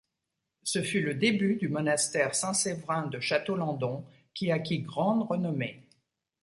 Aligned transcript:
Ce 0.63 0.81
fut 0.81 1.01
le 1.01 1.13
début 1.13 1.57
du 1.57 1.69
monastère 1.69 2.33
saint-Séverin 2.33 3.05
de 3.05 3.19
Château-Landon, 3.19 4.03
qui 4.33 4.51
acquit 4.51 4.79
grande 4.79 5.21
renommée. 5.29 5.83